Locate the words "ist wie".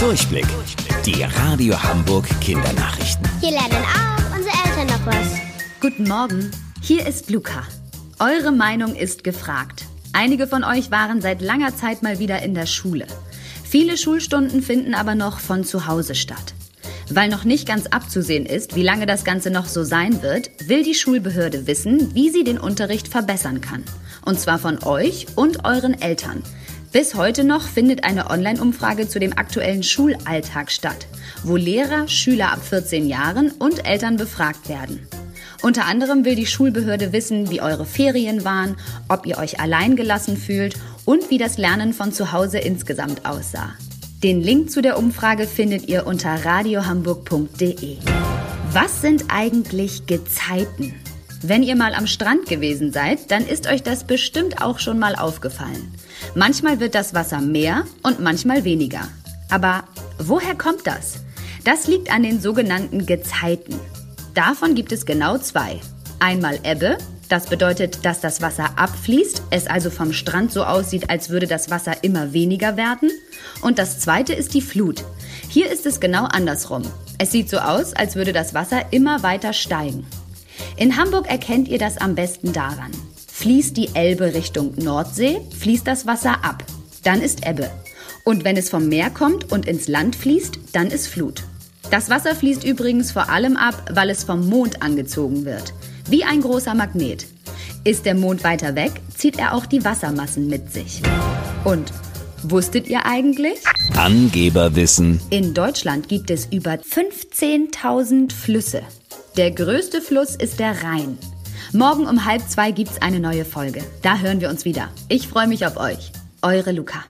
18.46-18.84